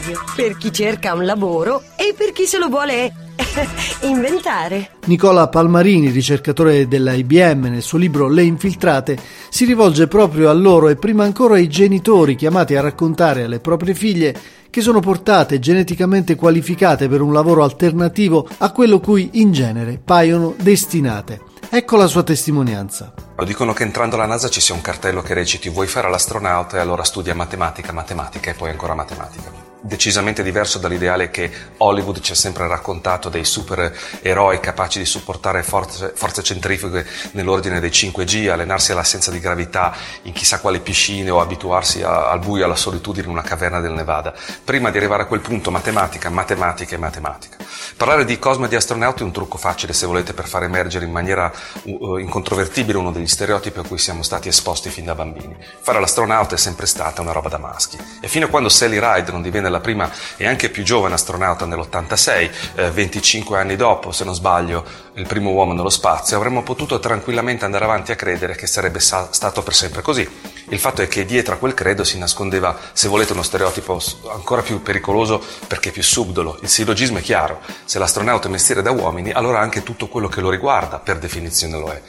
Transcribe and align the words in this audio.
radio, 0.00 0.18
per 0.34 0.56
chi 0.56 0.72
cerca 0.72 1.14
un 1.14 1.24
lavoro 1.24 1.82
e 1.96 2.14
per 2.16 2.32
chi 2.32 2.46
se 2.46 2.58
lo 2.58 2.68
vuole 2.68 3.12
inventare. 4.02 4.92
Nicola 5.06 5.48
Palmarini, 5.48 6.10
ricercatore 6.10 6.88
della 6.88 7.12
IBM, 7.12 7.66
nel 7.66 7.82
suo 7.82 7.98
libro 7.98 8.28
Le 8.28 8.42
infiltrate, 8.42 9.18
si 9.50 9.64
rivolge 9.64 10.08
proprio 10.08 10.48
a 10.48 10.52
loro 10.52 10.88
e 10.88 10.96
prima 10.96 11.24
ancora 11.24 11.54
ai 11.54 11.68
genitori 11.68 12.34
chiamati 12.34 12.74
a 12.74 12.80
raccontare 12.80 13.44
alle 13.44 13.60
proprie 13.60 13.94
figlie 13.94 14.34
che 14.70 14.80
sono 14.80 15.00
portate 15.00 15.58
geneticamente 15.58 16.36
qualificate 16.36 17.08
per 17.08 17.20
un 17.20 17.32
lavoro 17.32 17.64
alternativo 17.64 18.48
a 18.58 18.70
quello 18.70 19.00
cui 19.00 19.30
in 19.34 19.52
genere 19.52 20.00
paiono 20.02 20.54
destinate. 20.60 21.48
Ecco 21.68 21.96
la 21.96 22.06
sua 22.06 22.22
testimonianza. 22.22 23.12
Dicono 23.44 23.72
che 23.72 23.84
entrando 23.84 24.16
alla 24.16 24.26
NASA 24.26 24.48
ci 24.48 24.60
sia 24.60 24.74
un 24.74 24.80
cartello 24.80 25.22
che 25.22 25.34
reciti 25.34 25.68
vuoi 25.68 25.86
fare 25.86 26.10
l'astronauta 26.10 26.76
e 26.76 26.80
allora 26.80 27.04
studia 27.04 27.34
matematica, 27.34 27.92
matematica 27.92 28.50
e 28.50 28.54
poi 28.54 28.70
ancora 28.70 28.94
matematica 28.94 29.59
decisamente 29.80 30.42
diverso 30.42 30.78
dall'ideale 30.78 31.30
che 31.30 31.50
Hollywood 31.78 32.20
ci 32.20 32.32
ha 32.32 32.34
sempre 32.34 32.66
raccontato 32.66 33.28
dei 33.28 33.44
supereroi 33.44 34.60
capaci 34.60 34.98
di 34.98 35.04
supportare 35.04 35.62
forze, 35.62 36.12
forze 36.14 36.42
centrifughe 36.42 37.06
nell'ordine 37.32 37.80
dei 37.80 37.90
5G, 37.90 38.50
allenarsi 38.50 38.92
all'assenza 38.92 39.30
di 39.30 39.40
gravità 39.40 39.94
in 40.22 40.32
chissà 40.32 40.60
quali 40.60 40.80
piscine 40.80 41.30
o 41.30 41.40
abituarsi 41.40 42.02
a, 42.02 42.30
al 42.30 42.40
buio 42.40 42.64
alla 42.64 42.76
solitudine 42.76 43.26
in 43.26 43.32
una 43.32 43.42
caverna 43.42 43.80
del 43.80 43.92
Nevada. 43.92 44.34
Prima 44.64 44.90
di 44.90 44.98
arrivare 44.98 45.22
a 45.22 45.26
quel 45.26 45.40
punto, 45.40 45.70
matematica, 45.70 46.30
matematica 46.30 46.94
e 46.94 46.98
matematica. 46.98 47.56
Parlare 48.00 48.24
di 48.24 48.38
cosmo 48.38 48.64
e 48.64 48.68
di 48.68 48.76
astronauti 48.76 49.20
è 49.20 49.26
un 49.26 49.30
trucco 49.30 49.58
facile, 49.58 49.92
se 49.92 50.06
volete, 50.06 50.32
per 50.32 50.48
far 50.48 50.62
emergere 50.62 51.04
in 51.04 51.10
maniera 51.10 51.52
uh, 51.82 52.16
incontrovertibile 52.16 52.96
uno 52.96 53.12
degli 53.12 53.26
stereotipi 53.26 53.80
a 53.80 53.82
cui 53.82 53.98
siamo 53.98 54.22
stati 54.22 54.48
esposti 54.48 54.88
fin 54.88 55.04
da 55.04 55.14
bambini. 55.14 55.54
Fare 55.80 56.00
l'astronauta 56.00 56.54
è 56.54 56.58
sempre 56.58 56.86
stata 56.86 57.20
una 57.20 57.32
roba 57.32 57.50
da 57.50 57.58
maschi. 57.58 57.98
E 58.22 58.26
fino 58.26 58.46
a 58.46 58.48
quando 58.48 58.70
Sally 58.70 58.98
Ride 58.98 59.30
non 59.32 59.42
divenne 59.42 59.68
la 59.68 59.80
prima 59.80 60.10
e 60.38 60.46
anche 60.46 60.70
più 60.70 60.82
giovane 60.82 61.12
astronauta 61.12 61.66
nell'86, 61.66 62.50
eh, 62.76 62.90
25 62.90 63.58
anni 63.58 63.76
dopo, 63.76 64.12
se 64.12 64.24
non 64.24 64.34
sbaglio, 64.34 64.82
il 65.16 65.26
primo 65.26 65.50
uomo 65.50 65.74
nello 65.74 65.90
spazio, 65.90 66.38
avremmo 66.38 66.62
potuto 66.62 66.98
tranquillamente 67.00 67.66
andare 67.66 67.84
avanti 67.84 68.12
a 68.12 68.16
credere 68.16 68.54
che 68.54 68.66
sarebbe 68.66 69.00
sa- 69.00 69.28
stato 69.30 69.62
per 69.62 69.74
sempre 69.74 70.00
così. 70.00 70.26
Il 70.70 70.78
fatto 70.78 71.02
è 71.02 71.08
che 71.08 71.24
dietro 71.24 71.54
a 71.54 71.56
quel 71.58 71.74
credo 71.74 72.04
si 72.04 72.16
nascondeva, 72.16 72.78
se 72.92 73.08
volete, 73.08 73.32
uno 73.32 73.42
stereotipo 73.42 74.00
ancora 74.30 74.62
più 74.62 74.82
pericoloso 74.82 75.42
perché 75.66 75.90
più 75.90 76.02
subdolo. 76.02 76.58
Il 76.62 76.68
sillogismo 76.68 77.18
è 77.18 77.22
chiaro, 77.22 77.60
se 77.84 77.98
l'astronauta 77.98 78.46
è 78.46 78.50
mestiere 78.52 78.80
da 78.80 78.92
uomini, 78.92 79.32
allora 79.32 79.58
anche 79.58 79.82
tutto 79.82 80.06
quello 80.06 80.28
che 80.28 80.40
lo 80.40 80.48
riguarda, 80.48 81.00
per 81.00 81.18
definizione 81.18 81.76
lo 81.76 81.90
è. 81.90 82.00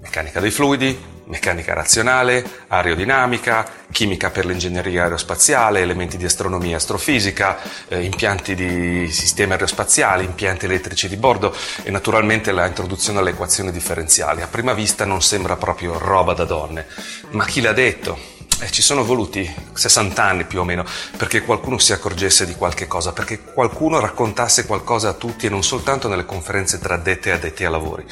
Meccanica 0.00 0.40
dei 0.40 0.50
fluidi, 0.50 1.17
meccanica 1.28 1.74
razionale, 1.74 2.44
aerodinamica, 2.68 3.66
chimica 3.90 4.30
per 4.30 4.44
l'ingegneria 4.44 5.04
aerospaziale, 5.04 5.80
elementi 5.80 6.16
di 6.16 6.24
astronomia 6.24 6.72
e 6.72 6.74
astrofisica, 6.74 7.58
eh, 7.88 8.02
impianti 8.02 8.54
di 8.54 9.10
sistemi 9.10 9.52
aerospaziali, 9.52 10.24
impianti 10.24 10.66
elettrici 10.66 11.08
di 11.08 11.16
bordo 11.16 11.54
e 11.82 11.90
naturalmente 11.90 12.52
la 12.52 12.66
introduzione 12.66 13.20
alle 13.20 13.30
equazioni 13.30 13.70
differenziali. 13.70 14.42
A 14.42 14.48
prima 14.48 14.72
vista 14.72 15.04
non 15.04 15.22
sembra 15.22 15.56
proprio 15.56 15.98
roba 15.98 16.34
da 16.34 16.44
donne, 16.44 16.86
ma 17.30 17.44
chi 17.44 17.60
l'ha 17.60 17.72
detto? 17.72 18.37
Eh, 18.60 18.72
ci 18.72 18.82
sono 18.82 19.04
voluti 19.04 19.48
60 19.72 20.20
anni 20.20 20.44
più 20.44 20.58
o 20.58 20.64
meno 20.64 20.84
perché 21.16 21.42
qualcuno 21.42 21.78
si 21.78 21.92
accorgesse 21.92 22.44
di 22.44 22.56
qualche 22.56 22.88
cosa, 22.88 23.12
perché 23.12 23.40
qualcuno 23.40 24.00
raccontasse 24.00 24.66
qualcosa 24.66 25.10
a 25.10 25.12
tutti 25.12 25.46
e 25.46 25.48
non 25.48 25.62
soltanto 25.62 26.08
nelle 26.08 26.24
conferenze 26.24 26.80
tra 26.80 26.94
addetti 26.94 27.28
e 27.28 27.32
addetti 27.32 27.64
ai 27.64 27.70
lavori. 27.70 28.04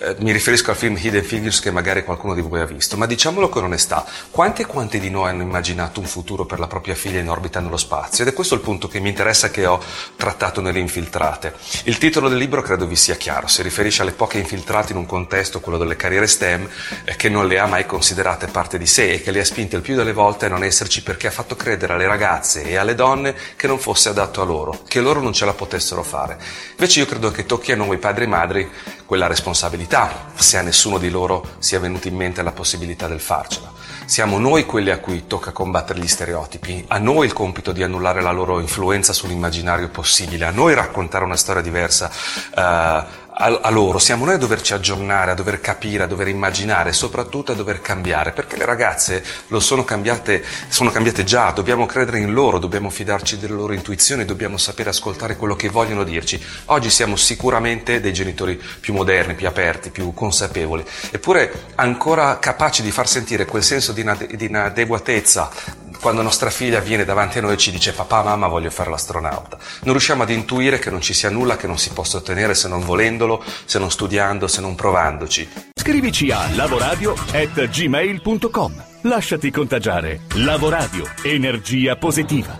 Eh, 0.00 0.16
mi 0.20 0.32
riferisco 0.32 0.70
al 0.70 0.76
film 0.78 0.96
Hidden 0.96 1.22
Figures 1.22 1.60
che 1.60 1.70
magari 1.70 2.02
qualcuno 2.02 2.32
di 2.32 2.40
voi 2.40 2.60
ha 2.60 2.64
visto, 2.64 2.96
ma 2.96 3.04
diciamolo 3.04 3.50
con 3.50 3.64
onestà, 3.64 4.06
quanti 4.30 4.62
e 4.62 4.66
quanti 4.66 4.98
di 4.98 5.10
noi 5.10 5.28
hanno 5.28 5.42
immaginato 5.42 6.00
un 6.00 6.06
futuro 6.06 6.46
per 6.46 6.60
la 6.60 6.66
propria 6.66 6.94
figlia 6.94 7.20
in 7.20 7.28
orbita 7.28 7.60
nello 7.60 7.76
spazio? 7.76 8.24
Ed 8.24 8.30
è 8.30 8.34
questo 8.34 8.54
il 8.54 8.62
punto 8.62 8.88
che 8.88 9.00
mi 9.00 9.10
interessa 9.10 9.50
che 9.50 9.66
ho 9.66 9.82
trattato 10.16 10.62
nelle 10.62 10.78
infiltrate. 10.78 11.54
Il 11.84 11.98
titolo 11.98 12.30
del 12.30 12.38
libro 12.38 12.62
credo 12.62 12.86
vi 12.86 12.96
sia 12.96 13.16
chiaro, 13.16 13.48
si 13.48 13.60
riferisce 13.60 14.00
alle 14.00 14.12
poche 14.12 14.38
infiltrate 14.38 14.92
in 14.92 14.98
un 14.98 15.04
contesto, 15.04 15.60
quello 15.60 15.76
delle 15.76 15.96
carriere 15.96 16.26
STEM, 16.26 16.66
eh, 17.04 17.16
che 17.16 17.28
non 17.28 17.46
le 17.46 17.58
ha 17.58 17.66
mai 17.66 17.84
considerate 17.84 18.46
parte 18.46 18.78
di 18.78 18.86
sé 18.86 19.12
e 19.12 19.22
che 19.22 19.30
le 19.30 19.40
ha 19.40 19.44
spinte 19.44 19.76
il 19.76 19.82
più 19.82 19.88
più 19.90 19.98
delle 19.98 20.12
volte 20.12 20.48
non 20.48 20.62
esserci 20.62 21.02
perché 21.02 21.26
ha 21.26 21.32
fatto 21.32 21.56
credere 21.56 21.94
alle 21.94 22.06
ragazze 22.06 22.62
e 22.62 22.76
alle 22.76 22.94
donne 22.94 23.34
che 23.56 23.66
non 23.66 23.80
fosse 23.80 24.10
adatto 24.10 24.40
a 24.40 24.44
loro, 24.44 24.82
che 24.86 25.00
loro 25.00 25.20
non 25.20 25.32
ce 25.32 25.44
la 25.44 25.52
potessero 25.52 26.04
fare. 26.04 26.38
Invece 26.70 27.00
io 27.00 27.06
credo 27.06 27.32
che 27.32 27.44
tocchi 27.44 27.72
a 27.72 27.76
noi 27.76 27.98
padri 27.98 28.22
e 28.22 28.28
madri 28.28 28.70
quella 29.04 29.26
responsabilità, 29.26 30.30
se 30.36 30.58
a 30.58 30.62
nessuno 30.62 30.98
di 30.98 31.10
loro 31.10 31.56
sia 31.58 31.80
venuta 31.80 32.06
in 32.06 32.14
mente 32.14 32.40
la 32.42 32.52
possibilità 32.52 33.08
del 33.08 33.18
farcela. 33.18 33.72
Siamo 34.04 34.38
noi 34.38 34.64
quelli 34.64 34.90
a 34.90 34.98
cui 34.98 35.26
tocca 35.26 35.50
combattere 35.50 35.98
gli 35.98 36.06
stereotipi, 36.06 36.84
a 36.86 36.98
noi 36.98 37.26
il 37.26 37.32
compito 37.32 37.72
di 37.72 37.82
annullare 37.82 38.22
la 38.22 38.30
loro 38.30 38.60
influenza 38.60 39.12
sull'immaginario 39.12 39.88
possibile, 39.88 40.46
a 40.46 40.50
noi 40.50 40.74
raccontare 40.74 41.24
una 41.24 41.36
storia 41.36 41.62
diversa. 41.62 42.08
Uh, 42.54 43.28
a, 43.40 43.60
a, 43.62 43.70
loro, 43.70 43.98
siamo 43.98 44.26
noi 44.26 44.34
a 44.34 44.38
doverci 44.38 44.74
aggiornare, 44.74 45.30
a 45.30 45.34
dover 45.34 45.60
capire, 45.60 46.04
a 46.04 46.06
dover 46.06 46.28
immaginare 46.28 46.92
soprattutto 46.92 47.52
a 47.52 47.54
dover 47.54 47.80
cambiare, 47.80 48.32
perché 48.32 48.56
le 48.56 48.66
ragazze 48.66 49.24
lo 49.48 49.60
sono 49.60 49.82
cambiate, 49.82 50.44
sono 50.68 50.90
cambiate 50.90 51.24
già, 51.24 51.50
dobbiamo 51.50 51.86
credere 51.86 52.18
in 52.18 52.32
loro, 52.32 52.58
dobbiamo 52.58 52.90
fidarci 52.90 53.38
delle 53.38 53.54
loro 53.54 53.72
intuizioni, 53.72 54.26
dobbiamo 54.26 54.58
sapere 54.58 54.90
ascoltare 54.90 55.36
quello 55.36 55.56
che 55.56 55.70
vogliono 55.70 56.04
dirci. 56.04 56.42
Oggi 56.66 56.90
siamo 56.90 57.16
sicuramente 57.16 58.00
dei 58.00 58.12
genitori 58.12 58.60
più 58.78 58.92
moderni, 58.92 59.34
più 59.34 59.46
aperti, 59.46 59.90
più 59.90 60.12
consapevoli, 60.12 60.84
eppure 61.10 61.68
ancora 61.76 62.38
capaci 62.38 62.82
di 62.82 62.90
far 62.90 63.08
sentire 63.08 63.46
quel 63.46 63.62
senso 63.62 63.92
di, 63.92 64.04
di 64.34 64.46
inadeguatezza 64.46 65.79
quando 66.00 66.22
nostra 66.22 66.50
figlia 66.50 66.80
viene 66.80 67.04
davanti 67.04 67.38
a 67.38 67.42
noi 67.42 67.54
e 67.54 67.58
ci 67.58 67.70
dice 67.70 67.92
papà, 67.92 68.22
mamma, 68.22 68.48
voglio 68.48 68.70
fare 68.70 68.90
l'astronauta. 68.90 69.56
Non 69.82 69.92
riusciamo 69.92 70.22
ad 70.22 70.30
intuire 70.30 70.78
che 70.78 70.90
non 70.90 71.00
ci 71.00 71.14
sia 71.14 71.30
nulla 71.30 71.56
che 71.56 71.66
non 71.66 71.78
si 71.78 71.90
possa 71.90 72.16
ottenere 72.16 72.54
se 72.54 72.68
non 72.68 72.84
volendolo, 72.84 73.42
se 73.64 73.78
non 73.78 73.90
studiando, 73.90 74.48
se 74.48 74.60
non 74.60 74.74
provandoci. 74.74 75.48
Scrivici 75.74 76.30
a 76.30 76.48
lavoradio.gmail.com 76.54 78.84
Lasciati 79.02 79.50
contagiare. 79.50 80.20
Lavoradio. 80.34 81.04
Energia 81.22 81.96
positiva. 81.96 82.58